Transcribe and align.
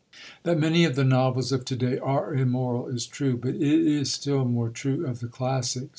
That 0.41 0.59
many 0.59 0.83
of 0.83 0.95
the 0.95 1.03
novels 1.03 1.51
of 1.51 1.63
to 1.65 1.75
day 1.75 1.99
are 1.99 2.33
immoral 2.33 2.87
is 2.87 3.05
true, 3.05 3.37
but 3.37 3.53
it 3.53 3.61
is 3.61 4.11
still 4.11 4.45
more 4.45 4.69
true 4.69 5.05
of 5.05 5.19
the 5.19 5.27
classics. 5.27 5.89